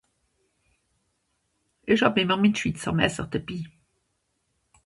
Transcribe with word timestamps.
ìsch 1.91 2.03
hàb 2.05 2.15
ìmmer 2.21 2.39
min 2.41 2.55
Schwizermässer 2.57 3.27
de'bii 3.31 3.65